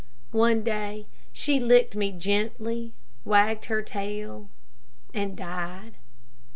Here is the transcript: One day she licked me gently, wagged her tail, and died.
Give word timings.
One 0.33 0.63
day 0.63 1.05
she 1.31 1.59
licked 1.59 1.95
me 1.95 2.11
gently, 2.11 2.91
wagged 3.23 3.65
her 3.65 3.83
tail, 3.83 4.49
and 5.13 5.37
died. 5.37 5.93